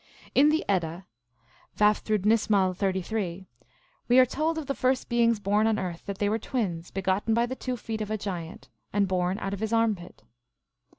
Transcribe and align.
In 0.33 0.49
the 0.49 0.65
Edda 0.67 1.05
(Vafthrudnismal, 1.77 2.75
33) 2.75 3.45
we 4.07 4.17
are 4.17 4.25
told 4.25 4.57
of 4.57 4.65
the 4.65 4.73
first 4.73 5.09
beings 5.09 5.39
born 5.39 5.67
on 5.67 5.77
earth 5.77 6.07
that 6.07 6.17
they 6.17 6.27
were 6.27 6.39
twins, 6.39 6.89
begotten 6.89 7.35
by 7.35 7.45
the 7.45 7.55
two 7.55 7.77
feet 7.77 8.01
of 8.01 8.09
a 8.09 8.17
giant, 8.17 8.67
and 8.91 9.07
born 9.07 9.37
out 9.37 9.53
of 9.53 9.59
his 9.59 9.71
armpit. 9.71 10.23